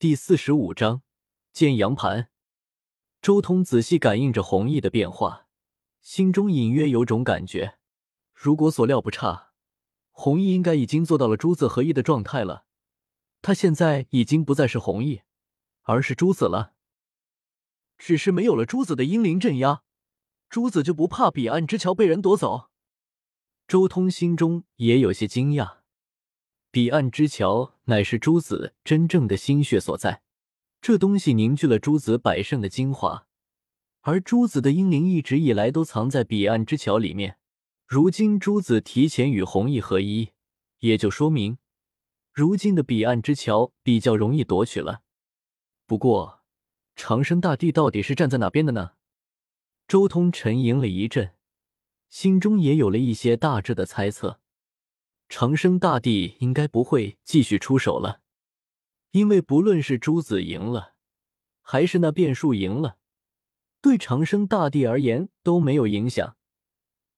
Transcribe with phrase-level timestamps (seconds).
[0.00, 1.02] 第四十五章
[1.52, 2.30] 见阳盘。
[3.20, 5.46] 周通仔细感应着红毅的变化，
[6.00, 7.76] 心中隐约有种感觉：
[8.32, 9.50] 如果所料不差，
[10.10, 12.64] 红毅应该已经做到了珠子合一的状态了。
[13.42, 15.20] 他现在已经不再是红毅，
[15.82, 16.72] 而是珠子了。
[17.98, 19.82] 只是没有了珠子的阴灵镇压，
[20.48, 22.70] 珠子就不怕彼岸之桥被人夺走。
[23.68, 25.79] 周通心中也有些惊讶。
[26.72, 30.22] 彼岸之桥乃是朱子真正的心血所在，
[30.80, 33.26] 这东西凝聚了诸子百圣的精华，
[34.02, 37.38] 而诸子的英灵一直以来都藏在彼岸之桥里面。
[37.88, 40.30] 如今诸子提前与弘毅合一，
[40.78, 41.58] 也就说明
[42.32, 45.02] 如今的彼岸之桥比较容易夺取了。
[45.86, 46.42] 不过，
[46.94, 48.92] 长生大帝到底是站在哪边的呢？
[49.88, 51.34] 周通沉吟了一阵，
[52.08, 54.38] 心中也有了一些大致的猜测。
[55.32, 58.20] 长生大帝应该不会继续出手了，
[59.12, 60.94] 因为不论是朱子赢了，
[61.62, 62.98] 还是那变数赢了，
[63.80, 66.36] 对长生大帝而言都没有影响，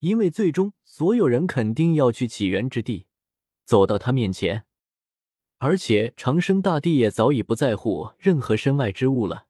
[0.00, 3.06] 因为最终所有人肯定要去起源之地，
[3.64, 4.66] 走到他面前，
[5.56, 9.46] 而且长生大帝也早已不在乎任何身外之物了，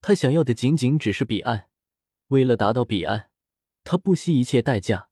[0.00, 1.68] 他想要的仅仅只是彼岸，
[2.28, 3.28] 为了达到彼岸，
[3.84, 5.10] 他不惜一切代价，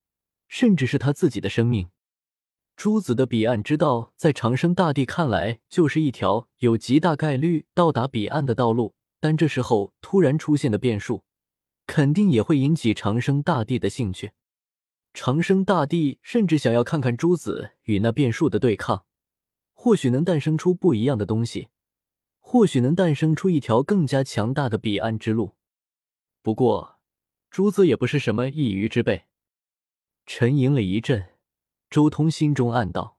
[0.49, 1.91] 甚至是他自己的生命。
[2.83, 8.95] 朱子的彼岸之道，在长生大帝看来，就是一条有极大概率到达彼岸的道路。
[9.21, 11.23] 但这时候突然出现的变数，
[11.87, 14.33] 肯定也会引起长生大帝的兴趣。
[15.13, 19.05] 长生大帝甚至想要看看朱子与那变数的对抗，
[19.75, 21.69] 或许能诞生出不一样的东西，
[22.39, 25.55] 或许能诞生出一条更加强大的彼岸之路。
[26.41, 26.99] 不过，
[27.51, 29.25] 朱子也不是什么一鱼之辈。
[30.25, 31.27] 沉吟了一阵。
[31.91, 33.19] 周通心中暗道：“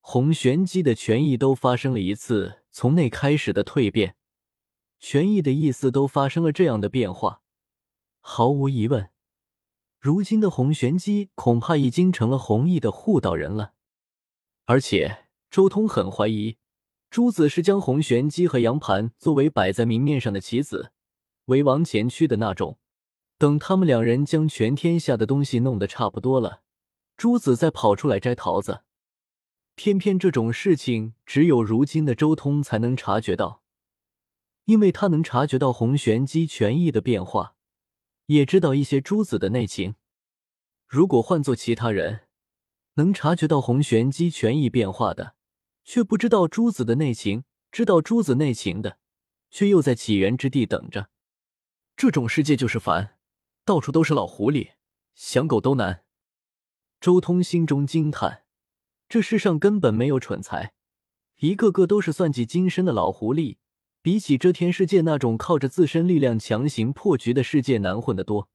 [0.00, 4.16] 洪玄机的权益都发生了一次从内开始的蜕变，
[4.98, 7.42] 权益的意思都发生了这样的变化。
[8.20, 9.10] 毫无疑问，
[10.00, 13.74] 如今的洪玄机恐怕已经成了弘毅的护道人了。
[14.64, 16.56] 而且，周通很怀疑，
[17.10, 20.92] 朱子是将洪玄机和杨盘作为摆在明面上的棋子，
[21.44, 22.78] 为王前驱的那种。
[23.36, 26.62] 等他们两人将全天下的东西弄得差不多了。”
[27.16, 28.82] 朱子再跑出来摘桃子，
[29.74, 33.62] 偏偏这种事情只有如今的周通才能察觉到，
[34.64, 37.56] 因为他能察觉到洪玄机权益的变化，
[38.26, 39.94] 也知道一些朱子的内情。
[40.86, 42.28] 如果换做其他人，
[42.94, 45.34] 能察觉到洪玄机权益变化的，
[45.82, 47.42] 却不知道朱子的内情；
[47.72, 48.98] 知道朱子内情的，
[49.50, 51.10] 却又在起源之地等着。
[51.96, 53.18] 这种世界就是烦，
[53.64, 54.72] 到处都是老狐狸，
[55.14, 56.03] 想狗都难。
[57.04, 58.44] 周通心中惊叹：
[59.10, 60.72] 这世上根本没有蠢材，
[61.36, 63.58] 一个个都是算计精深的老狐狸。
[64.00, 68.48] 比起遮天世界那种靠着自身力量强行破局的世界，难混得多。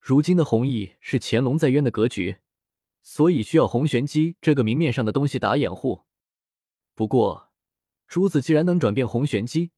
[0.00, 2.38] 如今的弘毅是潜龙在渊的格局，
[3.02, 6.06] 所以需要洪玄机这个明面上的东西打掩护。
[6.94, 7.50] 不过，
[8.06, 9.72] 朱子既然能转变洪玄机，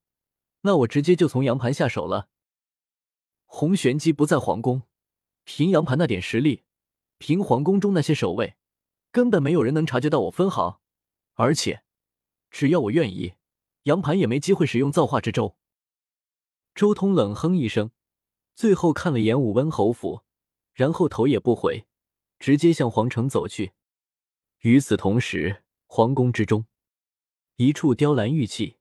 [0.61, 2.29] 那我直接就从阳盘下手了。
[3.47, 4.83] 洪玄机不在皇宫，
[5.43, 6.63] 凭阳盘那点实力。
[7.21, 8.57] 凭皇宫中那些守卫，
[9.13, 10.81] 根本没有人能察觉到我分毫。
[11.35, 11.83] 而且，
[12.51, 13.35] 只要我愿意，
[13.83, 15.55] 杨盘也没机会使用造化之舟。
[16.75, 17.91] 周通冷哼一声，
[18.55, 20.23] 最后看了眼武温侯府，
[20.73, 21.85] 然后头也不回，
[22.39, 23.73] 直接向皇城走去。
[24.61, 26.65] 与此同时，皇宫之中，
[27.57, 28.79] 一处雕栏玉砌、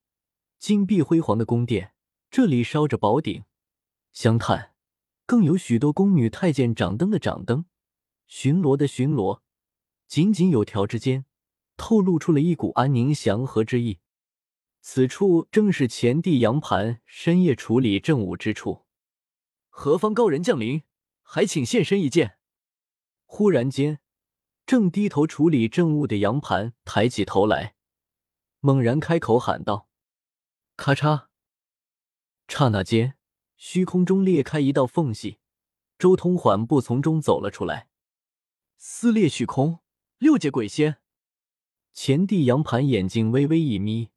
[0.57, 1.93] 金碧辉煌的宫殿，
[2.31, 3.43] 这里烧着宝鼎、
[4.13, 4.73] 香炭，
[5.25, 7.65] 更有许多宫女太监掌灯的掌灯。
[8.29, 9.41] 巡逻的巡逻，
[10.07, 11.25] 井井有条之间，
[11.75, 13.97] 透露出了一股安宁祥和之意。
[14.81, 18.85] 此处正是前帝杨盘深夜处理政务之处。
[19.67, 20.83] 何方高人降临？
[21.23, 22.37] 还请现身一见。
[23.25, 23.99] 忽然间，
[24.67, 27.73] 正低头处理政务的杨盘抬起头来，
[28.59, 29.89] 猛然开口喊道
[30.77, 31.29] ：“咔嚓！”
[32.47, 33.15] 刹那间，
[33.57, 35.39] 虚空中裂开一道缝隙，
[35.97, 37.88] 周通缓步从中走了出来。
[38.81, 39.79] 撕裂虚空，
[40.19, 40.99] 六界鬼仙。
[41.91, 44.11] 前帝杨盘眼睛微微一眯，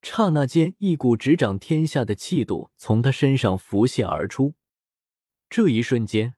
[0.00, 4.54] 刹那间，一股执掌天下的气度从他身上浮现而出。
[5.50, 6.36] 这一瞬间，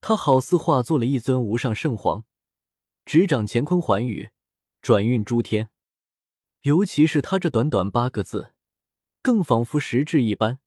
[0.00, 2.24] 他好似化作了一尊无上圣皇，
[3.04, 4.30] 执掌乾坤寰宇，
[4.80, 5.70] 转运诸天。
[6.62, 8.52] 尤其是他这短短八个字，
[9.20, 10.60] 更仿佛实质一般，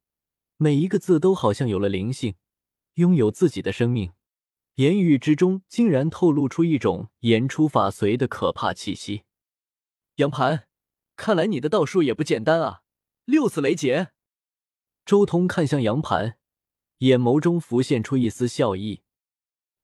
[0.58, 2.36] 每一个字都好像有了灵性，
[2.96, 4.12] 拥有自己的生命。
[4.80, 9.26] 言语之中竟然透露出一种言出法随的可怕气息。
[10.16, 10.70] 杨盘，
[11.18, 12.84] 看来你的道术也不简单啊！
[13.26, 14.14] 六次雷劫。
[15.06, 16.38] 周通看向杨盘，
[17.00, 19.04] 眼眸中浮现出一丝笑意，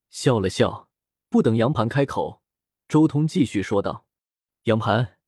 [0.08, 0.88] 笑了笑，
[1.28, 2.40] 不等杨盘开口，
[2.88, 4.06] 周通继续说道
[4.64, 5.18] ：“杨盘，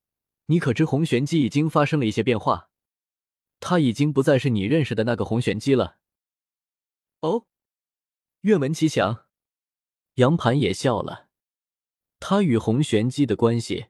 [0.46, 2.70] 你可知红玄机已经发生了一些变化？
[3.60, 5.98] 他已经不再是你认识的那个红玄机了。”
[7.20, 7.44] 哦，
[8.40, 9.26] 愿闻其详。
[10.18, 11.28] 杨盘也笑了，
[12.18, 13.86] 他与洪玄机的关系。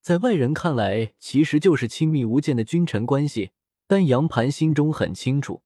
[0.00, 3.52] 在外人看来，其实就是亲密无间的君臣关系。
[3.86, 5.62] 但杨盘心中很清楚，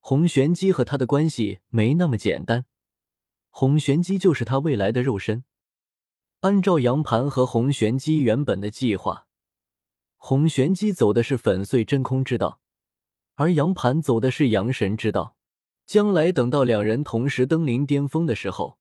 [0.00, 2.64] 洪玄机和他的关系没那么简单。
[3.50, 5.44] 洪玄机就是他未来的肉身。
[6.40, 9.26] 按照杨盘和洪玄机原本的计划，
[10.16, 12.60] 洪玄机走的是粉碎真空之道，
[13.34, 15.36] 而杨盘走的是阳神之道。
[15.84, 18.78] 将来等到两人同时登临巅峰的时候，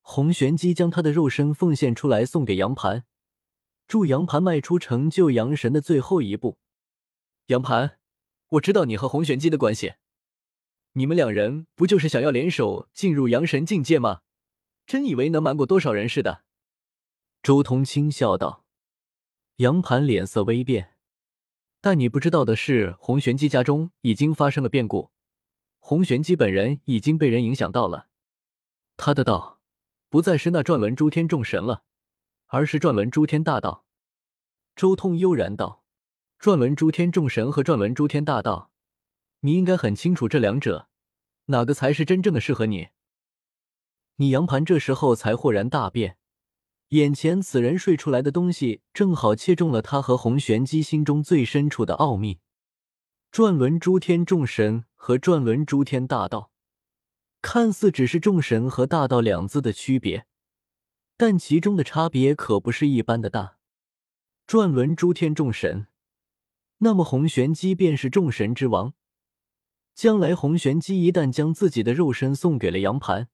[0.00, 3.04] 洪玄机将他的肉身奉献出来，送给杨盘。
[3.86, 6.58] 助杨盘迈出成就阳神的最后一步。
[7.46, 7.98] 杨盘，
[8.50, 9.94] 我知道你和洪玄机的关系，
[10.92, 14.22] 你们两人不就是想要联手进入阳神境界吗？
[14.86, 16.42] 真以为能瞒过多少人似的？
[17.42, 18.64] 周通轻笑道。
[19.56, 20.96] 杨盘脸色微变，
[21.80, 25.10] 但你不知道的是，洪玄机家中已经发生了变故，
[25.78, 28.08] 洪玄机本人已经被人影响到了，
[28.96, 29.59] 他的道
[30.10, 31.84] 不再是那转轮诸天众神了。
[32.52, 33.84] 而是转轮诸天大道，
[34.74, 35.84] 周通悠然道
[36.36, 38.72] ：“转轮诸天众神和转轮诸天大道，
[39.42, 40.88] 你应该很清楚这两者
[41.44, 42.88] 哪个才是真正的适合你。”
[44.18, 46.16] 你杨盘这时候才豁然大变，
[46.88, 52.40] 眼前此人睡出来的东西正好切中了他和洪玄机心中最深处的奥秘。
[53.30, 56.49] 转轮诸天众神和转轮诸天大道，
[57.42, 60.26] 看似只是众神和大道两字的区别。
[61.16, 63.58] 但其中的差别可不是一般的大。
[64.46, 65.86] 转轮诸天众神，
[66.78, 68.94] 那么洪玄机便是众神之王。
[69.94, 73.28] 将来洪玄机一旦将自己的肉身送给了杨盘，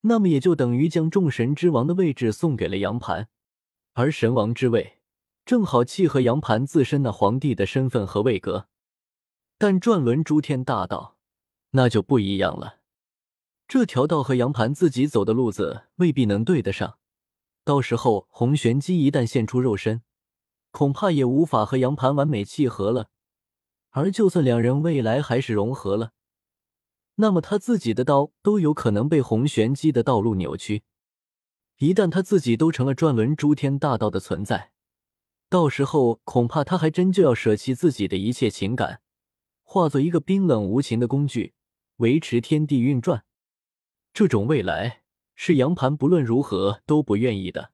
[0.00, 3.28] 那么也就等于将众神之王的位置送给了杨盘，
[3.92, 4.98] 而神王之位
[5.44, 8.66] 正好契合杨盘自身那皇帝的身份和位格。
[9.58, 11.16] 但转轮诸天大道
[11.70, 12.80] 那就不一样了，
[13.72, 16.98] 这条道和杨盘自己走的路子未必能对得上。
[17.64, 20.02] 到时候，洪玄机一旦现出肉身，
[20.70, 23.08] 恐怕也无法和杨盘完美契合了。
[23.88, 26.12] 而就算两人未来还是融合了，
[27.14, 30.82] 那么他自己的刀都有可能被洪玄机的道路扭曲。
[31.78, 34.72] 一旦他自己都成了转轮诸天大道的存在，
[35.48, 39.00] 到时候恐怕他还真就要舍弃自己的一切情感，
[39.62, 41.54] 化作一个冰冷无情的工具，
[41.96, 43.24] 维持天地运转。
[44.12, 45.02] 这种未来。
[45.34, 47.70] 是杨盘不论如何都不愿意的。